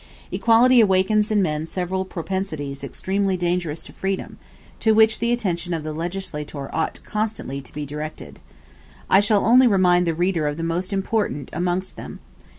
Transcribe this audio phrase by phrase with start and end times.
[0.31, 4.39] Equality awakens in men several propensities extremely dangerous to freedom,
[4.79, 8.39] to which the attention of the legislator ought constantly to be directed.
[9.11, 12.19] I shall only remind the reader of the most important amongst them.